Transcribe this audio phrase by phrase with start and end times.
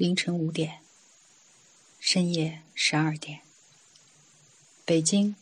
[0.00, 0.78] 凌晨五点，
[1.98, 3.40] 深夜十二点，
[4.86, 5.36] 北京、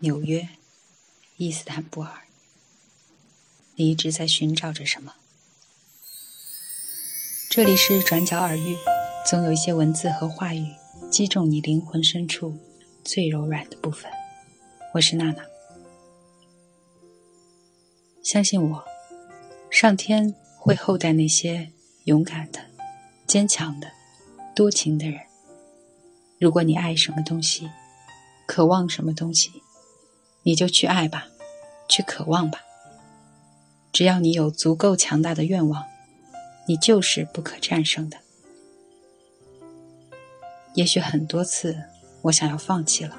[0.00, 0.48] 纽约、
[1.36, 2.22] 伊斯坦布尔，
[3.76, 5.14] 你一直在寻找着什么？
[7.48, 8.76] 这里是转角耳语，
[9.24, 10.74] 总有一些文字和话语
[11.08, 12.58] 击中你灵魂深处
[13.04, 14.10] 最柔软的部分。
[14.92, 15.46] 我是娜娜，
[18.24, 18.84] 相信我，
[19.70, 21.70] 上天会厚待那些
[22.06, 22.66] 勇敢的。
[23.28, 23.92] 坚强的、
[24.56, 25.20] 多情的人。
[26.40, 27.68] 如果你爱什么东西，
[28.46, 29.62] 渴望什么东西，
[30.44, 31.26] 你就去爱吧，
[31.90, 32.60] 去渴望吧。
[33.92, 35.84] 只要你有足够强大的愿望，
[36.66, 38.16] 你就是不可战胜的。
[40.74, 41.76] 也许很多次
[42.22, 43.14] 我想要放弃了，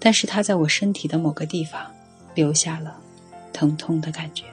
[0.00, 1.94] 但是它在我身体的某个地方
[2.34, 2.98] 留下了
[3.52, 4.44] 疼痛的感觉，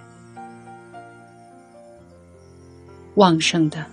[3.15, 3.92] 旺盛的。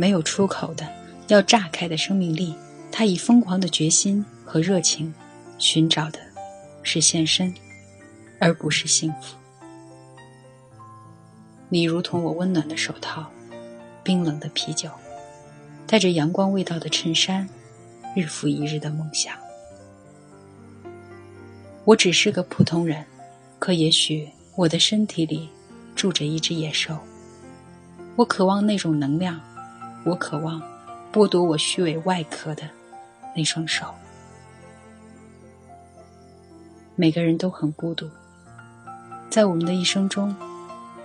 [0.00, 0.88] 没有出口的、
[1.28, 2.54] 要炸开的生命力，
[2.90, 5.12] 他以疯狂的决心和热情，
[5.58, 6.18] 寻找的
[6.82, 7.52] 是现身，
[8.38, 9.36] 而不是幸福。
[11.68, 13.30] 你如同我温暖的手套，
[14.02, 14.88] 冰冷的啤酒，
[15.86, 17.46] 带着阳光味道的衬衫，
[18.16, 19.34] 日复一日的梦想。
[21.84, 23.04] 我只是个普通人，
[23.58, 25.50] 可也许我的身体里
[25.94, 26.96] 住着一只野兽。
[28.16, 29.38] 我渴望那种能量。
[30.04, 30.62] 我渴望
[31.12, 32.62] 剥夺我虚伪外壳的
[33.36, 33.86] 那双手。
[36.96, 38.08] 每个人都很孤独，
[39.28, 40.34] 在我们的一生中，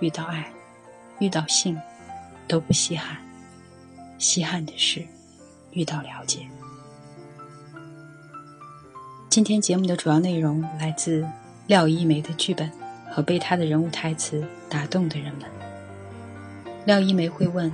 [0.00, 0.50] 遇到爱，
[1.18, 1.78] 遇到性，
[2.46, 3.16] 都不稀罕。
[4.18, 5.04] 稀罕的是
[5.72, 6.46] 遇到了解。
[9.28, 11.26] 今天节目的主要内容来自
[11.66, 12.70] 廖一梅的剧本
[13.10, 15.44] 和被她的人物台词打动的人们。
[16.86, 17.70] 廖一梅会问：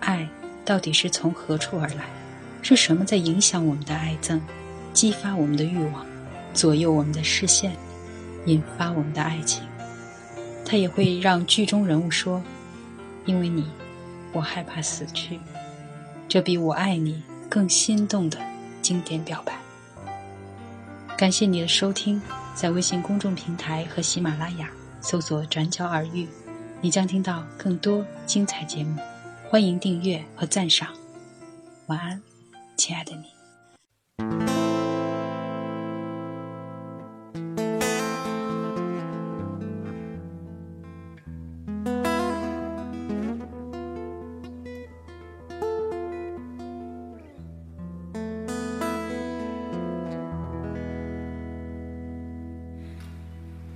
[0.00, 0.28] 爱？
[0.68, 2.04] 到底是从何处而来？
[2.60, 4.38] 是什么在影响我们的爱憎，
[4.92, 6.04] 激发我们的欲望，
[6.52, 7.74] 左右我们的视线，
[8.44, 9.62] 引发我们的爱情？
[10.66, 12.42] 他也会让剧中人物说
[13.24, 13.66] ：“因为你，
[14.30, 15.40] 我害怕死去。”
[16.28, 18.36] 这比我爱你更心动的
[18.82, 19.54] 经典表白。
[21.16, 22.20] 感谢你的收听，
[22.54, 24.68] 在微信公众平台和喜马拉雅
[25.00, 26.28] 搜索“转角耳语”，
[26.82, 28.98] 你将听到更多精彩节目。
[29.50, 30.92] 欢迎订阅和赞赏，
[31.86, 32.20] 晚安，
[32.76, 33.24] 亲爱的你。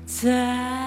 [0.05, 0.82] 在。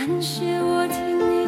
[0.00, 1.46] 感谢我听你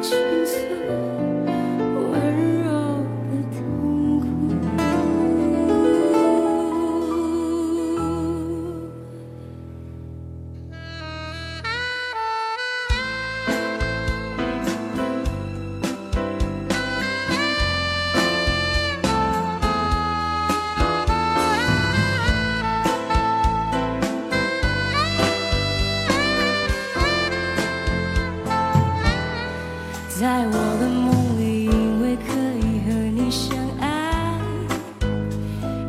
[30.22, 34.38] 在我的梦里因为可以和你相爱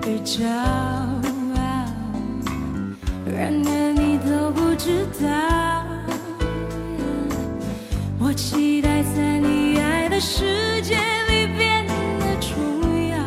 [0.01, 1.21] 而骄傲
[3.31, 5.85] 然而你都不知道
[8.17, 10.95] 我期待在你爱的世界
[11.29, 13.17] 里变得重要。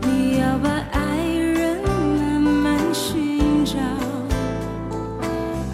[0.00, 3.78] 你要把爱人慢慢寻找。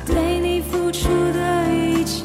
[0.05, 2.25] 对你付出的一切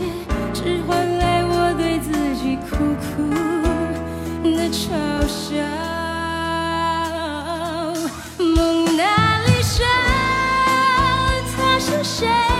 [12.13, 12.52] shame.